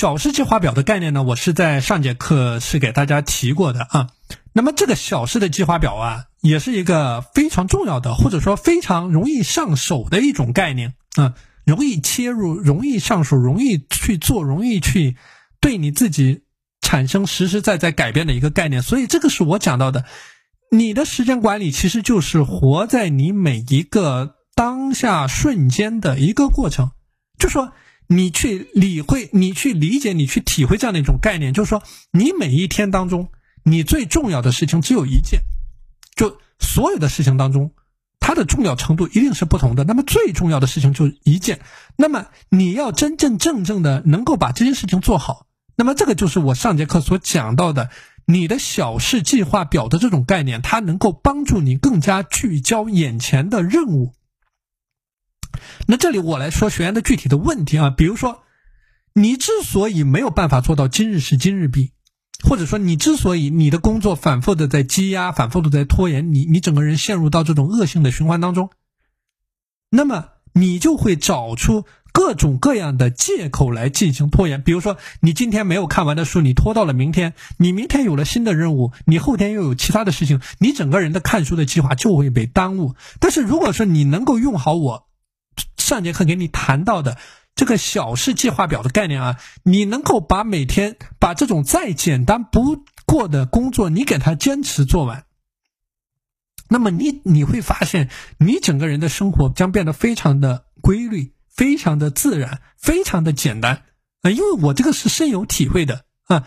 [0.00, 4.08] 小事计划表的概念呢，我是在上节课是给大家提过的啊。
[4.54, 11.34] 那么这个小事的计划表啊，也是一个非常重要的，或者说非常容易上手的一种概念啊，
[11.66, 15.18] 容易切入，容易上手，容易去做，容易去
[15.60, 16.44] 对你自己
[16.80, 18.80] 产生实实在在改变的一个概念。
[18.80, 20.06] 所以这个是我讲到的，
[20.70, 26.92] 你的时间管理其实就是活在你每一个当下瞬间的一个过程，
[27.38, 27.74] 就说。
[28.12, 33.28] 你去理会，你去理解，你去体会这样的一种概念，就是说，你每一天当中，
[33.62, 35.42] 你最重要的事情只有一件，
[36.16, 37.70] 就所有的事情当中，
[38.18, 39.84] 它的重要程度一定是不同的。
[39.84, 41.60] 那么最重要的事情就一件，
[41.96, 47.90] 那么你要真真正正的能够把这件事情做好，那么这个就是我上节课所讲到的，
[48.24, 54.14] 你的小事计划表的这种概念，它能够帮助你更加聚焦眼前的任务。
[55.90, 58.44] 那这里我来说学员的具体的问题啊，比如说，
[59.12, 61.90] 你之所以没有办法做到今日事今日毕，
[62.48, 68.70] 或者说你之所以你的工作反复的在积压，反复的在拖延，你你整个人陷入到这种恶性的循环当中，
[69.90, 74.62] 那么你就会找出各种各样的借口来进行拖延。
[74.62, 82.94] 比如说，你今天没有看完的书，你拖到了明天；你明天有了新的任务，你后天又有其他的事情，你整个人的看书的计划就会被耽误。
[83.18, 85.09] 但是如果说你能够用好我。
[85.90, 87.18] 上节课给你谈到的
[87.56, 95.24] 这个小事计划表的概念啊，你能够把每天把这种再简单不过的工作，你给他坚持做完，
[96.68, 103.82] 那么你你会发现，你整个人的生活将变得非常的规律，非常的自然，非常的简单
[104.22, 104.30] 啊！
[104.30, 106.46] 因为我这个是深有体会的啊。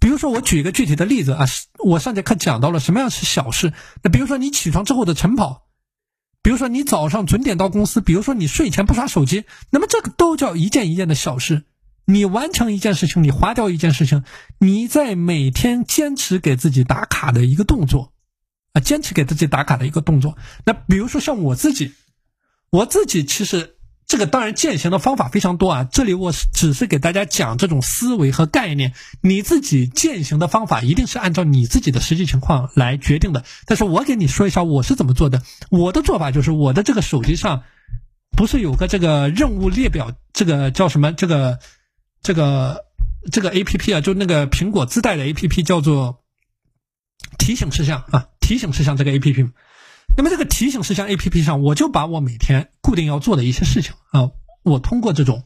[0.00, 1.44] 比如说，我举一个具体的例子啊，
[1.84, 3.74] 我上节课讲到了什么样是小事。
[4.02, 5.65] 那比如说，你起床之后的晨跑。
[6.46, 11.64] 比如说你早上准点到公司，比如说你睡前不刷手机，那么这个都叫一件一件的小事。
[12.04, 14.22] 你完成一件事情，你划掉一件事情，
[14.60, 18.12] 你在每天坚持给自己打卡的一个动作，
[18.74, 20.38] 啊，坚持给自己打卡的一个动作。
[20.64, 21.94] 那比如说像我自己，
[22.70, 23.75] 我自己其实。
[24.06, 33.44] 这个当然践行的方法非常多啊，这里我只是给大家讲这种思维和概念，你自己践行的方法一定是按照你自己的实际情况来决定的。
[33.66, 37.64] 但是我给你说一下我是怎么做的，我的做法就是我的这个手机上
[38.36, 41.12] 不是有个这个任务列表，这个叫什么？
[41.12, 41.58] 这个
[42.22, 42.84] 这个
[43.32, 46.22] 这个 A P P 啊，就那个苹果自带的 A P P 叫做
[47.38, 49.48] 提醒事项啊，提醒事项这个 A P P。
[50.16, 54.30] 那么这个提醒事项 A P P 上，我就把我每天固定要做的一些事情啊，
[54.62, 55.42] 我通过这种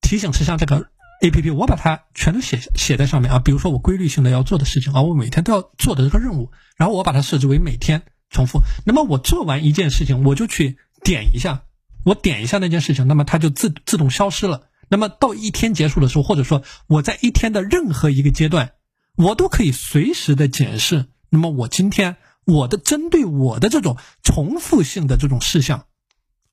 [0.00, 0.88] 提醒事项这个
[1.22, 3.38] A P P，我把它全都写写在上面啊。
[3.38, 8.60] 比如说我规律性的要做的事情啊，我每天都要做的这个任务，然后我把它设置为每天重复。
[8.84, 11.62] 那么我做完一件事情，我就去点一下，
[12.04, 14.66] 我点一下那件事情，那么它就自自动消失了。
[14.88, 18.72] 那么到一天结束的时候，或者说我在一天的任何一个阶段，
[19.14, 21.06] 我都可以随时的检视。
[21.30, 22.16] 那么我今天。
[22.44, 25.86] 我的针对我的这种重复性的这种事项，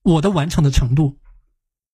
[0.04, 1.18] 我的完成的程度，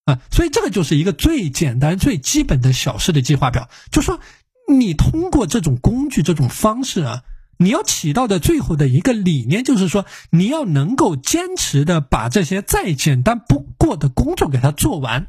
[0.06, 3.70] 啊，所以这个就是一个最简单、最基本的小事的计划表。
[3.92, 4.20] 就说
[4.68, 7.24] 你通过这种工具、这种方式啊，
[7.58, 15.28] 你要起到的最后的一个理念，就是说你要能够坚持的把这些再简单不过的工作给它做完，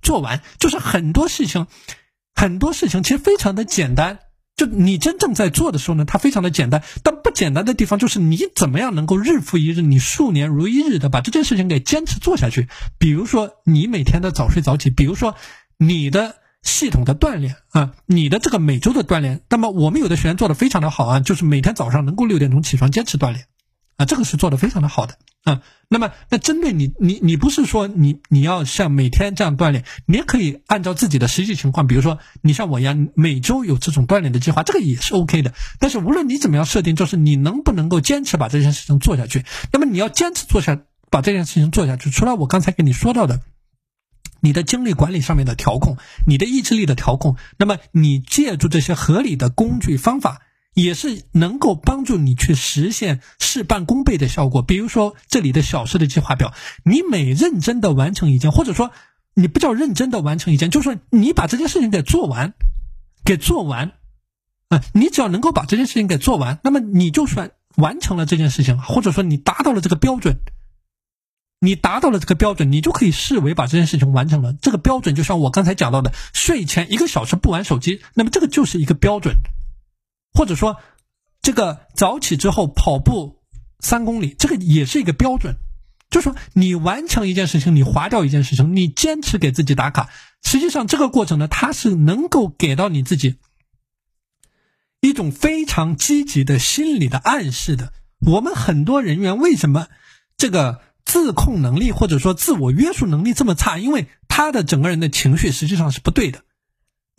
[0.00, 1.66] 做完，就是很多事情，
[2.34, 4.20] 很多事情其实非常的简单。
[4.58, 12.68] 就你真正在做的时候呢，它非常的简单，但不简单的地方就是你怎么样能够日复一日，你数年如一日的把这件事情给坚持做下去。
[12.98, 15.36] 比如说你每天的早睡早起，比如说
[15.78, 19.42] 你的系统的锻炼啊，你的这个每周的锻炼。
[19.48, 23.46] 那么我们有的学员做的非常的好啊，就是每天早上能够六点钟起床坚持锻炼。
[23.96, 25.14] 啊，这个是做的非常的好的
[25.44, 25.62] 啊。
[25.90, 35.54] 那么，那针对你，你你不是说你你要像每天这样锻炼，你也可以按照自己的实际情况，比如说你像我一样，每周有这种锻炼的计划，这个也是 OK 的。
[35.78, 39.46] 但是无论你怎么样设定，就是你能不能够坚持把这件事情做下去。
[39.72, 40.78] 那么你要坚持做下
[41.10, 43.40] 把这件事情做下去，除了我刚才跟你说到的，
[44.40, 45.96] 你的精力管理上面的调控，
[46.26, 50.42] 你的意志力的调控，那么你借助这些合理的工具方法。
[50.80, 54.62] 也是能够帮助你去实现事半功倍的效果。
[54.62, 56.54] 比如说这里的小事的计划表，
[56.84, 58.92] 你每认真的完成一件，或者说
[59.34, 62.54] 你不叫认真的完成一件，就是说你把这件事情给做完，
[63.24, 63.94] 给做完，
[64.68, 70.36] 啊，你只要能够把这件事情给做完，那么你就算完成了这件事情，或者说你达到了这个标准，
[71.58, 74.52] 你达到了这个标准，你就可以视为把这件事情完成了。
[74.52, 79.34] 这个标准就像我刚才讲到的，睡前一个小时不玩手机，那么这个就是一个标准。
[80.38, 80.76] 或者说，
[81.42, 83.42] 这个早起之后跑步
[83.80, 85.56] 三公里，这个也是一个标准。
[86.10, 90.08] 就说你完成一件事情，你划掉一件事情，你坚持给自己打卡，
[90.44, 93.34] 实际上这个过程呢，它是能够给到你自己
[95.00, 97.92] 一种非常积极的心理的暗示的。
[98.24, 99.88] 我们很多人员为什么
[100.36, 103.76] 这个自控能力或者说自我约束能力这么差？
[103.76, 106.44] 因为他的整个人的情绪实际上是不对的。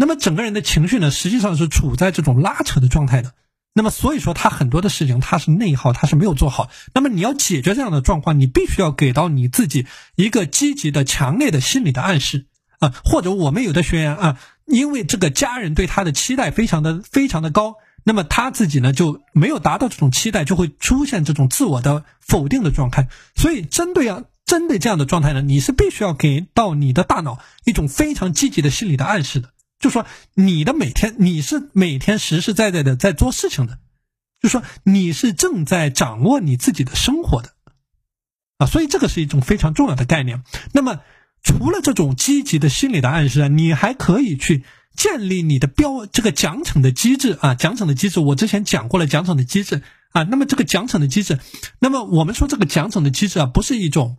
[0.01, 3.33] 那么整个人的情绪呢，实际上是处在这种拉扯的状态的。
[3.73, 6.69] 那么所以说，他很多的事情他是内耗，他是没有做好。
[6.93, 12.45] 那么你要解决这样的状况，你必须要给到你自己一个积极的、强烈的心理的暗示
[12.79, 12.93] 啊。
[13.03, 17.75] 或者我们有的学员啊，因为这个家人对他的期待非常的非常的高，
[18.05, 23.09] 那么他自己呢就没有达到这种期待，就会出现这种自我的否定的状态。
[23.35, 29.49] 所以针对啊，针对这样的状态呢，你是必须要给到你的大脑一种非常积极的心理的暗示的。
[29.79, 33.79] 就说你的每天，你是每天实实在在的在做事情的，
[34.41, 37.53] 就说你是正在掌握你自己的生活的，
[38.57, 40.43] 啊，所以这个是一种非常重要的概念。
[40.73, 40.99] 那么，
[41.41, 44.65] 除了这种积极的心理的暗示啊，你还可以去
[44.95, 49.81] 建立你的标这个奖惩的机制啊，奖惩的机制，我之前讲过了奖惩的机制
[50.11, 50.23] 啊。
[50.23, 51.39] 那么这个奖惩的机制，
[51.79, 54.17] 那么我们说这个奖惩的机制啊，不是一种。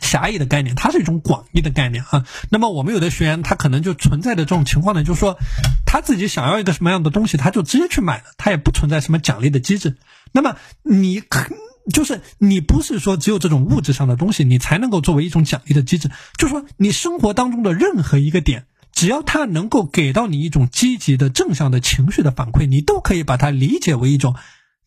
[0.00, 2.26] 狭义的概念，它是一种广义的概念啊。
[2.50, 5.38] 那么我们有的学员，他可能就存在的这种情况呢，就是说
[5.86, 9.96] 他自己想要一个什么样的东西，他就直接去买了，他也不存在什么奖励的机制。
[10.32, 11.50] 那么你可
[11.92, 16.10] 就是你不是说只有这种物质上的东西，你才能够作为一种奖励的机制。
[16.36, 24.34] 就是说你生活当中的任何一个点，只要它能够给到你一种积极的正向的情绪的反馈，你都可以把它理解为一种。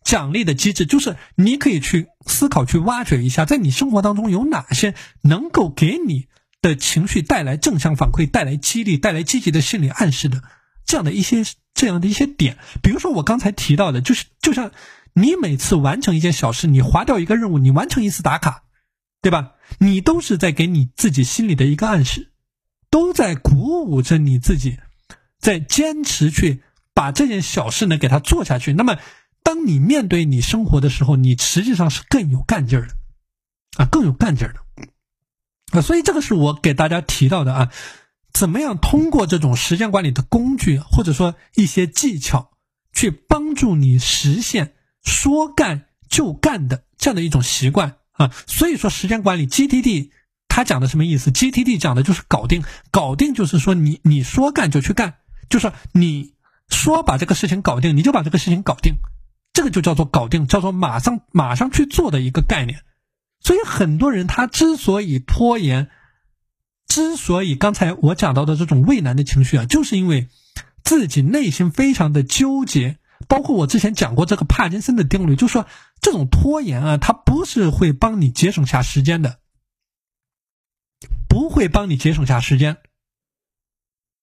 [0.04, 6.28] 奖励的机制就是你可以去思考、去挖掘一下，在你生活当中有哪些能够给你
[6.62, 10.42] 的情绪带来正向反馈、带来激励、带来积极的心理暗示的
[10.86, 11.44] 这样的一些
[11.74, 12.58] 这样的一些点。
[12.82, 14.72] 比如说我刚才提到的，就是就像
[15.14, 18.64] 你每次完成一件小事，你划掉一个任务，你完成一次打卡，
[19.22, 19.52] 对吧？
[19.78, 22.32] 你都是在给你自己心里的一个暗示，
[22.90, 24.80] 都在鼓舞着你自己，
[25.40, 26.64] 在坚持去
[26.96, 28.74] 把这件小事呢给它做下去。
[28.74, 28.98] 那么。
[29.50, 32.94] 当你面对你生活的时候，你实际上是更有干劲儿的，
[33.78, 34.60] 啊，更有干劲儿的，
[35.72, 37.72] 啊，所以这个是我给大家提到的啊，
[38.32, 42.52] 怎么样通过这种时间管理的工具，或者说一些技巧，
[42.94, 48.32] 去帮助你实现说干就干的这样的一种习惯啊。
[48.46, 50.12] 所以说，时间管理 GTD
[50.48, 55.16] 它讲的什么意思？GTD 讲的就是搞定，搞定就是说你你说干就去干，
[55.50, 56.36] 就是你
[56.68, 58.94] 说把这个事情搞定，你就把这个事情搞定。
[59.60, 62.86] 这个就叫做搞定，叫做马上马上去做的一个概念。
[63.42, 65.90] 所以很多人他之所以拖延，
[66.88, 70.30] 之所以刚才我讲到的这种畏难的情绪啊，就是因为
[70.82, 73.00] 自己内心非常的纠结。
[73.28, 75.68] 包括我之前讲过这个帕金森的定律，就说
[76.00, 79.40] 这种拖延啊，它不是会帮你节省下时间的，
[81.28, 82.78] 不会帮你节省下时间。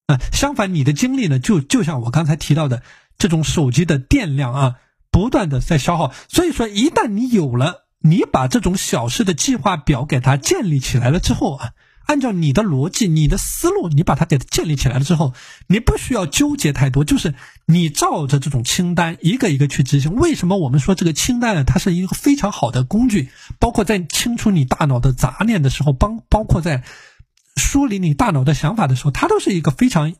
[0.06, 2.82] 啊，相反，你的精力呢，就就像我刚才提到的
[3.18, 4.76] 这种手机的电量啊。
[5.16, 11.70] 不断的在消耗，所以说一旦你有了，你把这种小事的计划表给它建立起来了之后啊，
[12.04, 15.32] 按照你的逻辑、你的思路，你把它给它建立起来了之后，
[15.68, 17.32] 你不需要纠结太多，就是
[17.64, 20.16] 你照着这种清单一个一个去执行。
[20.16, 21.64] 为什么我们说这个清单呢？
[21.64, 26.84] 它是一个非常好的工具，包括在清除你大脑的杂念的时候，帮包括在
[27.56, 30.12] 梳理你大脑的想法的时候，它都是一个非常。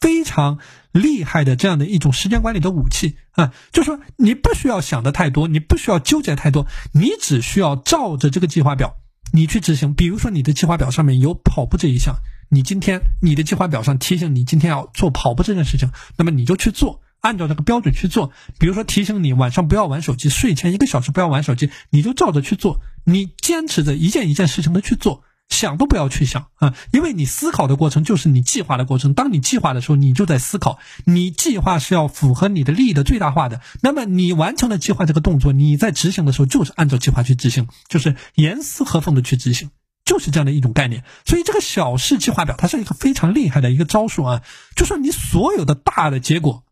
[0.00, 0.58] 非常
[0.92, 8.96] 厉害的这样的一种时间管理的武器啊，就说你不需要想的太多，你不需要纠结太多，你只需要照着这个计划表
[9.32, 9.94] 你去执行。
[9.94, 12.16] 比如说你的计划表上面有跑步这一项，
[12.48, 18.32] 你今天你的计划表上提醒你今天要做跑步这件事情，那么你就去做，按照这个标准去做。
[18.58, 25.24] 比如说提醒你晚上不要玩手机，睡前一个小时不要玩手机，你就照着去做，你坚持着一件一件事情的去做。
[25.48, 29.14] 想都不要去想啊，因为你思考的过程就是你计划的过程。
[29.14, 30.78] 当你计划的时候，你就在思考。
[31.04, 33.60] 你计划是要符合你的利益的最大化的。
[33.80, 39.70] 那么你完成了计划这个动作，你在执行的时候就是按照计划去执行，就是严丝合缝的去执行，
[40.04, 41.02] 就是这样的一种概念。
[41.24, 44.42] 所以这个小事计划表，它是一个非常厉害的一个招数啊。
[44.76, 46.62] 就说你所有的大的结果，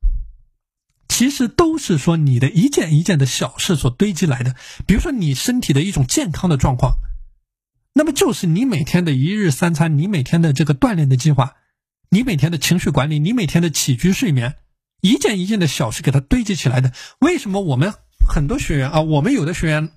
[1.09, 4.55] 其实都是说你的一件一件的小事所堆积来的。
[4.87, 6.99] 比如说你身体的一种健康的状况。
[7.99, 11.55] 那么就是你每天的一日三餐，你每天的这个锻炼的计划，
[12.11, 14.57] 你每天的情绪管理，你每天的起居睡眠，
[15.01, 16.93] 一件一件的小事给它堆积起来的。
[17.21, 17.95] 为什么我们
[18.29, 19.93] 很多学员啊，我们有的学员，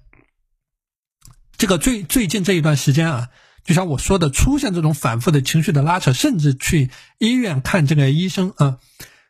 [1.57, 3.27] 这个最最近这一段时间啊，
[3.65, 8.77] 就像我说的，出现这种反复的情绪的拉扯，甚至去医院看这个医生啊，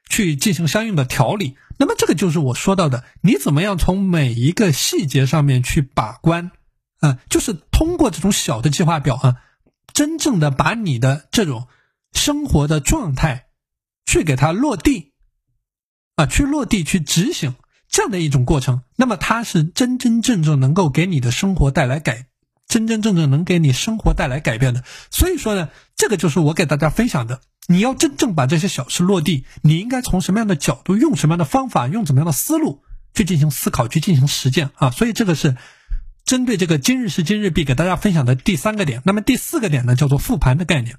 [0.07, 1.57] 去进行相应的调理。
[1.79, 6.51] 那么这个就是我说到的，你怎么样从每一个细节上面去把关。
[7.01, 9.37] 啊，就是通过这种小的计划表啊，
[9.93, 11.69] 真正的把你的这种
[12.11, 13.45] 生活的状态
[14.05, 15.13] 去给它落地，
[16.17, 17.55] 啊，去落地去执行
[17.87, 22.25] 这样的一种过程，那么它是真真正正能够给你的生活带来改，
[22.67, 24.83] 真真正正能给你生活带来改变的。
[25.09, 27.39] 所以说呢，这个就是我给大家分享的。
[27.69, 32.83] 你要真正把这些小事落地，你应该从什么样的角度，用什么样的方法，用怎么样的思路
[33.13, 34.91] 去进行思考，去进行实践啊？
[34.91, 35.55] 所以这个是。
[36.29, 40.95] 针对这个今日事今日毕给大家分享的第三个点，那么第四个点呢，叫做复盘的概念。